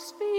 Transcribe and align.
speak. 0.00 0.29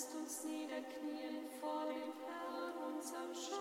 Lasst 0.00 0.14
uns 0.14 0.44
niederknien 0.44 1.44
vor 1.60 1.84
dem 1.84 2.10
Herrn, 2.24 2.94
unserem 2.94 3.34
Schöpfer. 3.34 3.59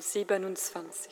Psalm 0.00 0.24
27. 0.24 1.08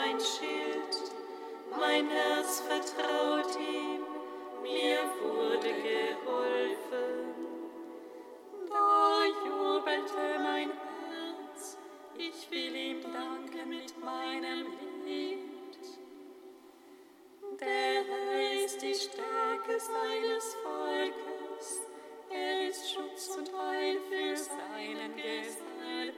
mein 0.00 0.18
Schild, 0.18 1.12
mein 1.78 2.08
Herz 2.08 2.60
vertraut 2.60 3.54
ihm, 3.56 4.00
mir 4.62 5.00
wurde 5.20 5.72
geholfen. 5.72 7.34
Da 8.68 9.24
jubelte 9.44 10.38
mein 10.42 10.70
Herz, 10.70 11.76
ich 12.16 12.50
will 12.50 12.74
ihm 12.74 13.02
danken 13.02 13.68
mit 13.68 13.92
meinem 14.02 14.66
Lied. 15.04 15.38
Der 17.60 18.04
Herr 18.08 18.64
ist 18.64 18.80
die 18.80 18.94
Stärke 18.94 19.78
seines 19.78 20.56
Volkes, 20.62 21.82
er 22.30 22.68
ist 22.68 22.90
Schutz 22.90 23.36
und 23.36 23.50
Heil 23.54 23.98
für 24.08 24.36
seinen 24.36 25.14
Gesellen. 25.16 26.09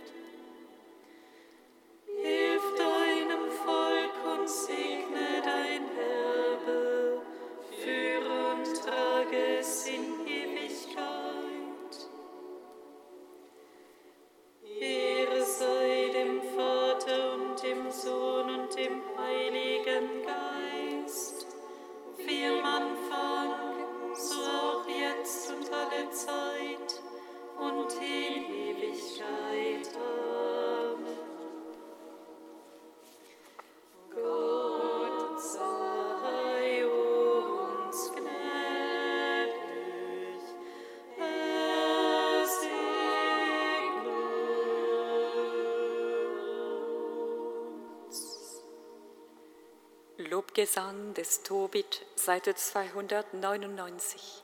Gesang 50.54 51.14
des 51.14 51.42
Tobit, 51.42 52.04
Seite 52.14 52.54
299. 52.54 54.41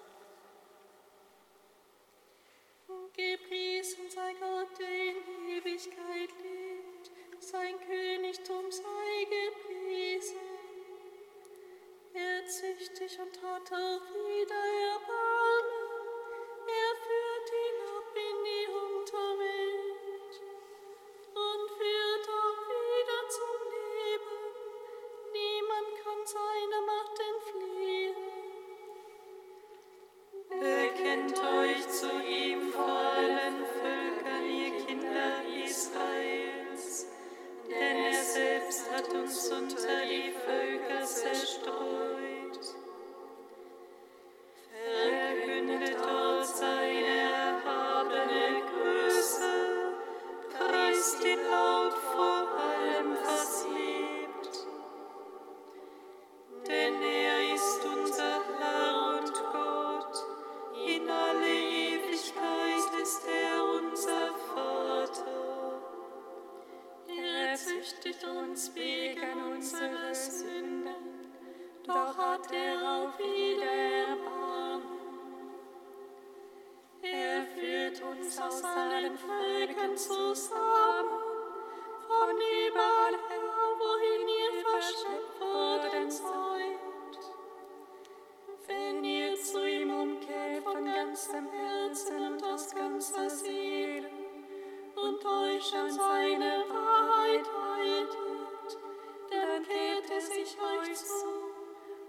ich 100.49 100.57
euch 100.61 100.97
zu 100.97 101.29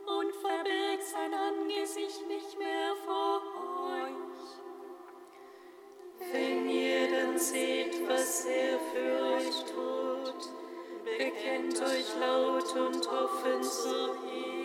und 0.06 0.34
verbirgt 0.36 1.04
sein 1.04 1.34
Angesicht 1.34 2.28
nicht 2.28 2.58
mehr 2.58 2.96
vor 3.06 3.42
euch. 3.92 4.40
Wenn 6.32 6.70
ihr 6.70 7.10
dann 7.12 7.38
seht, 7.38 8.08
was 8.08 8.46
er 8.46 8.80
für 8.80 9.36
euch 9.36 9.66
tut, 9.66 10.50
bekennt 11.04 11.82
euch 11.82 12.16
laut 12.20 12.76
und 12.76 13.08
offen 13.08 13.64
zu 13.64 14.16
ihm. 14.34 14.59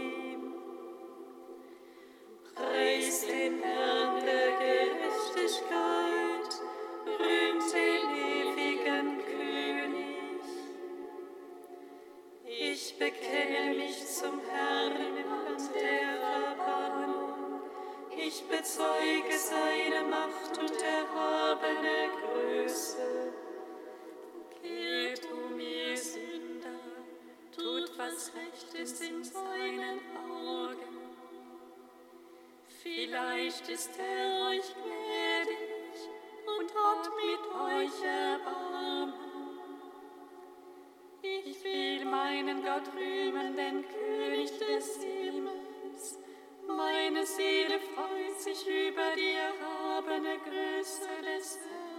ist 28.84 29.02
in 29.02 29.24
seinen 29.24 29.98
Augen. 30.14 30.98
Vielleicht 32.82 33.66
ist 33.70 33.90
er 33.98 34.50
euch 34.50 34.74
gnädig 34.74 36.10
und 36.58 36.68
hat 36.74 37.08
mit 37.22 37.42
euch 37.64 38.04
Erbarmen. 38.04 39.14
Ich 41.22 41.64
will 41.64 42.04
meinen 42.04 42.62
Gott 42.62 42.94
rühmen, 42.94 43.56
den 43.56 43.86
König 43.88 44.50
des 44.58 45.02
Himmels. 45.02 46.18
Meine 46.68 47.24
Seele 47.24 47.80
freut 47.80 48.38
sich 48.38 48.66
über 48.66 49.14
die 49.16 49.32
erhabene 49.32 50.36
Größe 50.40 51.08
des 51.22 51.58
Herrn. 51.58 51.93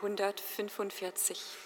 145. 0.00 1.61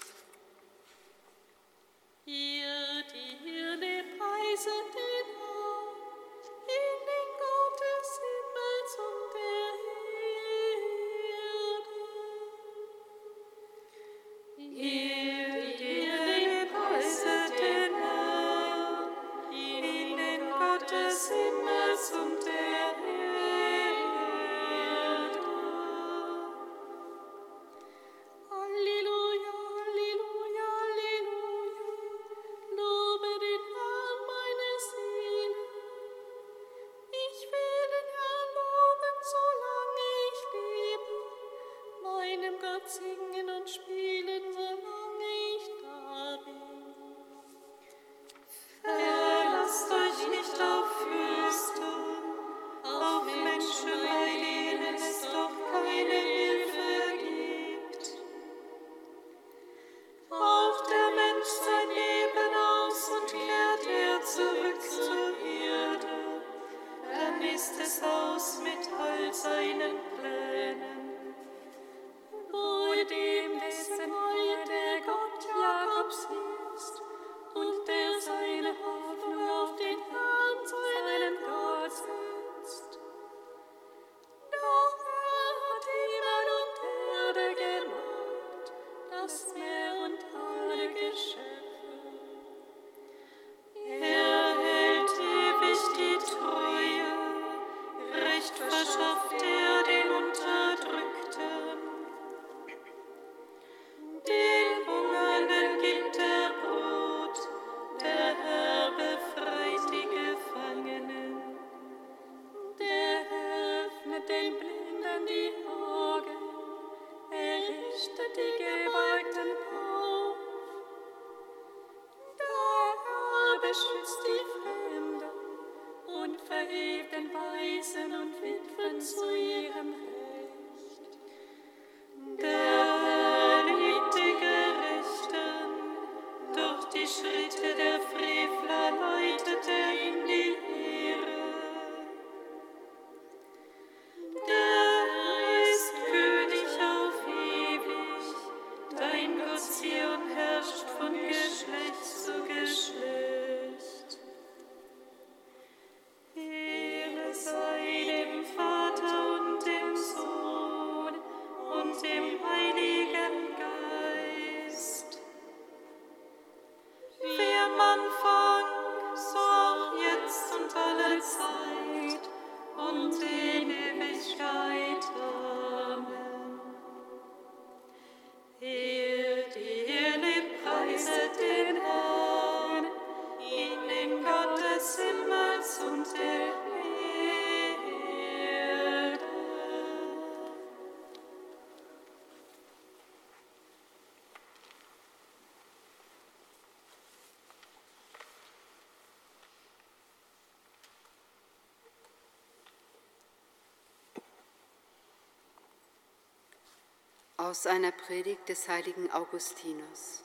Aus 207.39 207.67
einer 207.67 207.93
Predigt 207.93 208.49
des 208.49 208.67
heiligen 208.67 209.11
Augustinus. 209.11 210.23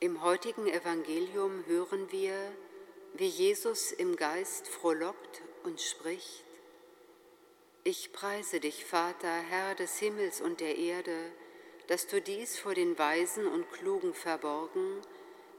Im 0.00 0.22
heutigen 0.22 0.66
Evangelium 0.66 1.64
hören 1.68 2.10
wir, 2.10 2.34
wie 3.12 3.28
Jesus 3.28 3.92
im 3.92 4.16
Geist 4.16 4.66
frohlockt 4.66 5.42
und 5.62 5.80
spricht, 5.80 6.44
Ich 7.84 8.12
preise 8.12 8.58
dich, 8.58 8.84
Vater, 8.84 9.32
Herr 9.32 9.76
des 9.76 10.00
Himmels 10.00 10.40
und 10.40 10.58
der 10.58 10.76
Erde, 10.76 11.30
dass 11.86 12.08
du 12.08 12.20
dies 12.20 12.58
vor 12.58 12.74
den 12.74 12.98
Weisen 12.98 13.46
und 13.46 13.70
Klugen 13.70 14.14
verborgen, 14.14 15.00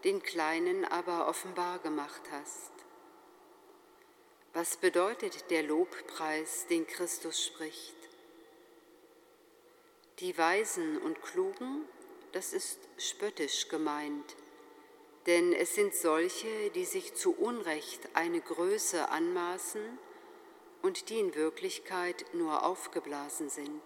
den 0.04 0.22
Kleinen 0.22 0.84
aber 0.84 1.30
offenbar 1.30 1.80
gemacht 1.80 2.24
hast. 2.30 2.74
Was 4.52 4.76
bedeutet 4.76 5.50
der 5.50 5.64
Lobpreis, 5.64 6.68
den 6.68 6.86
Christus 6.86 7.42
spricht? 7.42 8.05
Die 10.22 10.38
Weisen 10.38 10.98
und 11.00 11.22
Klugen, 11.22 11.84
das 12.32 12.54
ist 12.54 12.80
spöttisch 12.98 13.68
gemeint, 13.68 14.38
denn 15.26 15.52
es 15.52 15.76
sind 15.76 15.94
solche, 15.94 16.70
die 16.70 16.86
sich 16.86 17.16
zu 17.16 17.36
Unrecht 17.36 18.08
eine 18.14 18.40
Größe 18.40 19.10
anmaßen 19.10 19.82
und 20.82 21.10
die 21.10 21.20
in 21.20 21.36
Wirklichkeit 21.36 22.26
nur 22.32 22.66
aufgeblasen 22.66 23.50
sind. 23.50 23.82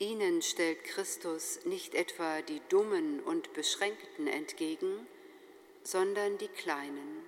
Ihnen 0.00 0.42
stellt 0.42 0.82
Christus 0.82 1.64
nicht 1.64 1.94
etwa 1.94 2.42
die 2.42 2.60
Dummen 2.68 3.20
und 3.20 3.52
Beschränkten 3.52 4.26
entgegen, 4.26 5.06
sondern 5.84 6.36
die 6.38 6.48
Kleinen. 6.48 7.22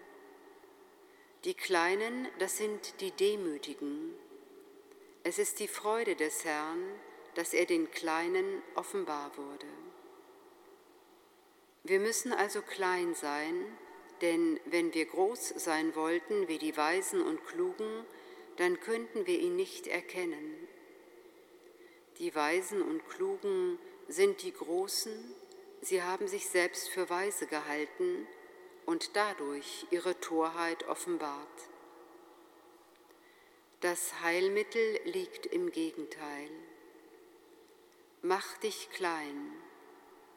Die 1.44 1.54
Kleinen, 1.54 2.26
das 2.40 2.56
sind 2.56 3.00
die 3.00 3.12
Demütigen. 3.12 4.16
Es 5.22 5.38
ist 5.38 5.60
die 5.60 5.68
Freude 5.68 6.16
des 6.16 6.44
Herrn, 6.44 6.82
dass 7.40 7.55
er 7.55 7.64
den 7.64 7.90
Kleinen 7.90 8.62
offenbar 8.74 9.35
wurde. 9.38 9.66
Wir 11.85 11.98
müssen 11.98 12.35
also 12.35 12.61
klein 12.61 13.14
sein, 13.14 13.55
denn 14.20 14.61
wenn 14.66 14.92
wir 14.92 15.07
groß 15.07 15.55
sein 15.57 15.94
wollten 15.94 16.48
wie 16.48 16.59
die 16.59 16.76
Weisen 16.76 17.22
und 17.22 17.42
Klugen, 17.46 18.05
dann 18.59 18.79
könnten 18.79 19.26
wir 19.26 19.38
ihn 19.38 19.57
nicht 19.57 19.87
erkennen. 19.87 20.68
Die 22.18 22.35
Weisen 22.35 22.83
und 22.83 23.09
Klugen 23.09 23.79
sind 24.07 24.42
die 24.42 24.53
Großen, 24.53 25.35
sie 25.81 26.03
haben 26.03 26.29
sich 26.29 26.46
selbst 26.46 26.90
für 26.90 27.09
weise 27.09 27.46
gehalten 27.46 28.26
und 28.85 29.16
dadurch 29.16 29.87
ihre 29.90 30.20
Torheit 30.20 30.87
offenbart. 30.88 31.70
Das 33.81 34.20
Heilmittel 34.20 35.00
liegt 35.07 35.46
im 35.46 35.72
Gegenteil. 35.72 36.50
Mach 38.22 38.59
dich 38.59 38.90
klein, 38.90 39.52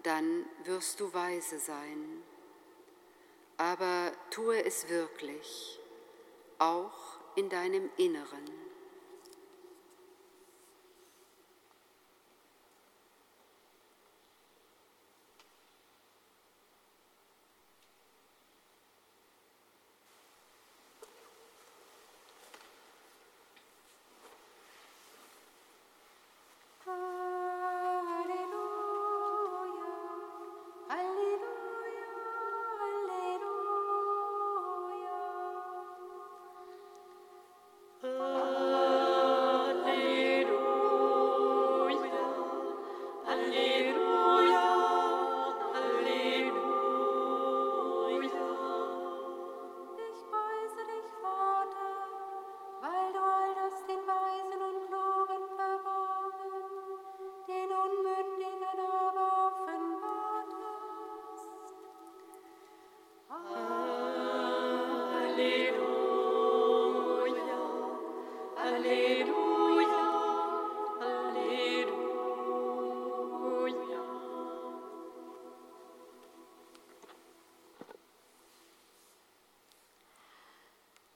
dann 0.03 0.45
wirst 0.63 1.01
du 1.01 1.13
weise 1.13 1.59
sein. 1.59 2.23
Aber 3.57 4.13
tue 4.29 4.63
es 4.63 4.87
wirklich, 4.87 5.79
auch 6.59 7.19
in 7.35 7.49
deinem 7.49 7.89
Inneren. 7.97 8.45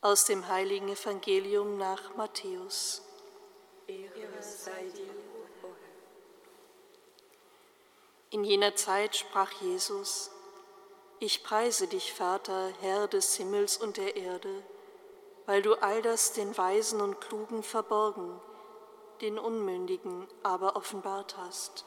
Aus 0.07 0.23
dem 0.23 0.47
heiligen 0.47 0.87
Evangelium 0.87 1.77
nach 1.77 2.15
Matthäus. 2.15 3.01
In 8.29 8.43
jener 8.45 8.73
Zeit 8.75 9.17
sprach 9.17 9.51
Jesus, 9.61 10.31
Ich 11.19 11.43
preise 11.43 11.87
dich, 11.87 12.13
Vater, 12.13 12.71
Herr 12.79 13.07
des 13.07 13.35
Himmels 13.37 13.77
und 13.77 13.97
der 13.97 14.15
Erde, 14.15 14.63
weil 15.47 15.63
du 15.63 15.73
all 15.73 16.03
das 16.03 16.33
den 16.33 16.55
Weisen 16.55 17.01
und 17.01 17.19
Klugen 17.19 17.63
verborgen, 17.63 18.39
den 19.21 19.39
Unmündigen 19.39 20.27
aber 20.43 20.75
offenbart 20.75 21.35
hast. 21.37 21.85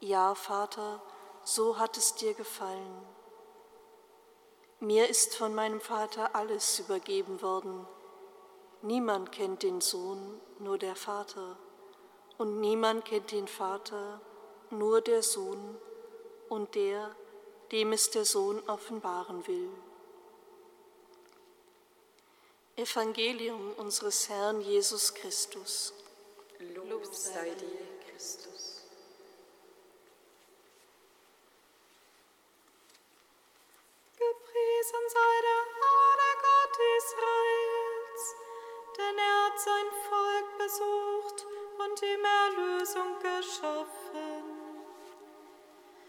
Ja, 0.00 0.34
Vater, 0.34 1.00
so 1.42 1.78
hat 1.78 1.96
es 1.96 2.14
dir 2.14 2.34
gefallen. 2.34 3.06
Mir 4.78 5.08
ist 5.08 5.34
von 5.34 5.54
meinem 5.54 5.80
Vater 5.80 6.36
alles 6.36 6.80
übergeben 6.80 7.40
worden. 7.40 7.86
Niemand 8.82 9.32
kennt 9.32 9.62
den 9.62 9.80
Sohn, 9.80 10.38
nur 10.58 10.76
der 10.76 10.96
Vater. 10.96 11.56
Und 12.36 12.60
niemand 12.60 13.06
kennt 13.06 13.30
den 13.32 13.48
Vater, 13.48 14.20
nur 14.68 15.00
der 15.00 15.22
Sohn 15.22 15.78
und 16.50 16.74
der, 16.74 17.16
dem 17.72 17.92
es 17.92 18.10
der 18.10 18.26
Sohn 18.26 18.60
offenbaren 18.68 19.46
will. 19.46 19.70
Evangelium 22.76 23.72
unseres 23.76 24.28
Herrn 24.28 24.60
Jesus 24.60 25.14
Christus. 25.14 25.94
Lob 26.58 27.06
sei 27.14 27.50
dir, 27.54 27.88
Christus. 28.06 28.84
Gepriesen 34.16 35.04
sei 35.08 35.34
der 35.48 35.64
Herr, 35.80 36.12
der 36.22 36.36
Gott 36.46 36.76
Israels, 36.98 38.22
denn 38.96 39.18
er 39.18 39.44
hat 39.46 39.60
sein 39.60 39.88
Volk 40.08 40.58
besucht 40.58 41.46
und 41.78 42.02
ihm 42.02 42.24
Erlösung 42.24 43.18
geschaffen. 43.18 44.44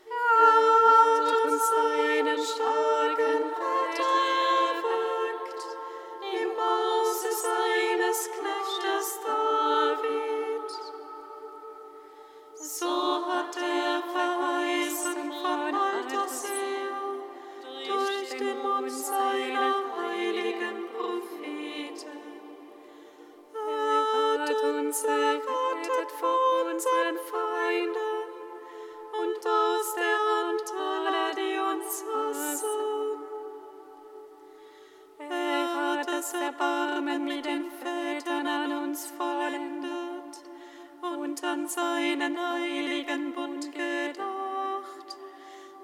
Er 0.10 1.00
hat 1.00 1.03
uns 1.54 1.72
er. 1.72 2.04
Er 25.06 25.10
errettet 25.10 26.12
vor 26.20 26.72
unseren 26.72 27.18
Feinden 27.32 28.16
und 29.22 29.48
aus 29.48 29.96
der 29.96 30.23
Erbarmen 36.94 37.26
mit 37.26 37.44
den 37.44 37.72
Vätern 37.72 38.46
an 38.46 38.72
uns 38.84 39.12
vollendet 39.18 40.44
und 41.02 41.44
an 41.44 41.68
seinen 41.68 42.38
heiligen 42.38 43.34
Bund 43.34 43.72
gedacht, 43.72 45.18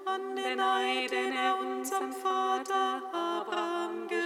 an 0.04 0.36
den 0.36 0.60
Eid, 0.60 1.10
den 1.10 1.32
er 1.32 1.58
unserem 1.58 2.12
Vater 2.12 3.02
Abraham 3.12 4.06
geschworen 4.06 4.19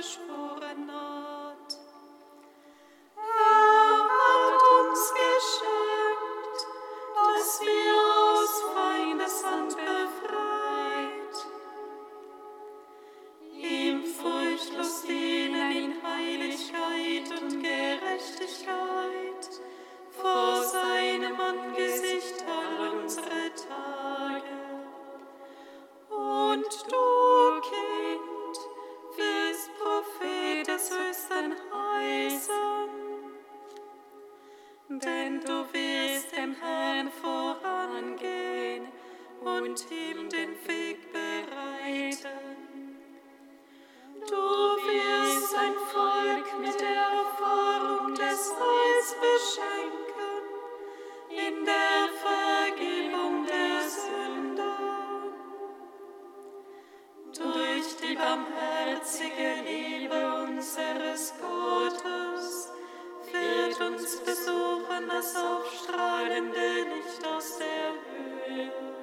uns 63.81 64.21
besuchen 64.21 65.09
das 65.09 65.37
aufstrahlende 65.37 66.85
Licht 66.91 67.27
aus 67.27 67.59
der 67.59 67.93
Höhe 68.07 68.94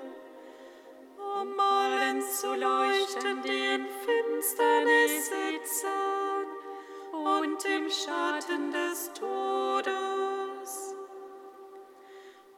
um 1.41 1.59
allen 1.59 2.21
zu 2.21 2.53
leuchten, 2.53 3.41
die 3.41 3.75
in 3.75 3.85
Finsternis 4.05 5.27
sitzen 5.27 6.45
und 7.11 7.65
im 7.65 7.89
Schatten 7.89 8.71
des 8.71 9.11
Todes, 9.13 10.95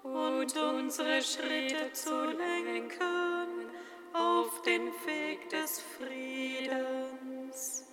und 0.04 0.58
unsere 0.58 1.22
Schritte 1.22 1.94
zu 1.94 2.26
lenken 2.26 3.72
auf 4.14 4.62
den 4.64 4.88
Weg 5.06 5.50
des 5.50 5.82
Friedens. 5.98 7.93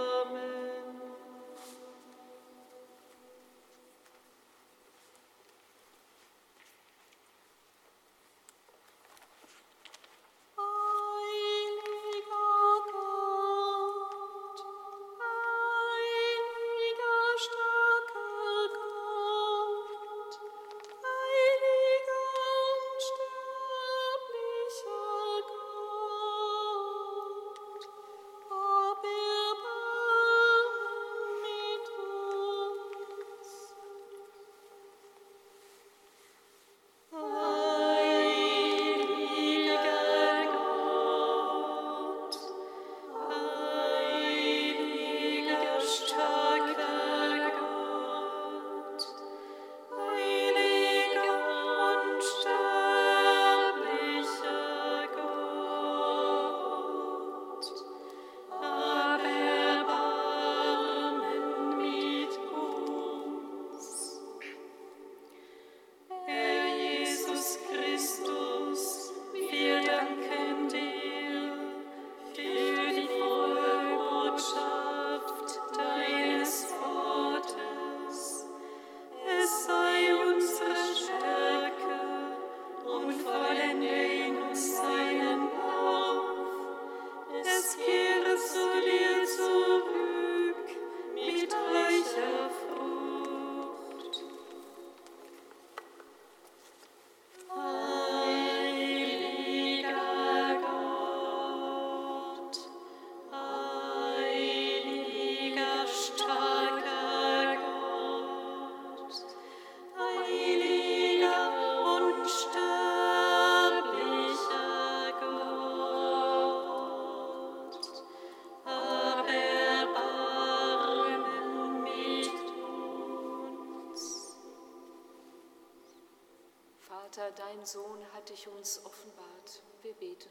dich 128.41 128.47
uns 128.47 128.83
offenbart. 128.85 129.61
Wir 129.83 129.93
beten 129.93 130.30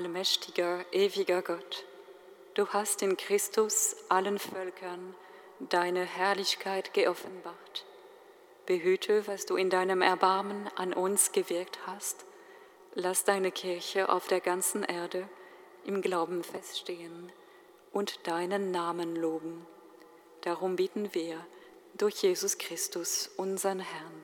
Allmächtiger, 0.00 0.86
ewiger 0.92 1.42
Gott, 1.42 1.84
du 2.54 2.66
hast 2.68 3.02
in 3.02 3.18
Christus 3.18 3.94
allen 4.08 4.38
Völkern 4.38 5.14
deine 5.58 6.06
Herrlichkeit 6.06 6.94
geoffenbart. 6.94 7.84
Behüte, 8.64 9.26
was 9.26 9.44
du 9.44 9.56
in 9.56 9.68
deinem 9.68 10.00
Erbarmen 10.00 10.70
an 10.74 10.94
uns 10.94 11.32
gewirkt 11.32 11.80
hast. 11.86 12.24
Lass 12.94 13.24
deine 13.24 13.52
Kirche 13.52 14.08
auf 14.08 14.26
der 14.26 14.40
ganzen 14.40 14.84
Erde 14.84 15.28
im 15.84 16.00
Glauben 16.00 16.44
feststehen 16.44 17.30
und 17.92 18.26
deinen 18.26 18.70
Namen 18.70 19.14
loben. 19.14 19.66
Darum 20.40 20.76
bieten 20.76 21.12
wir 21.12 21.46
durch 21.92 22.22
Jesus 22.22 22.56
Christus, 22.56 23.30
unseren 23.36 23.80
Herrn. 23.80 24.19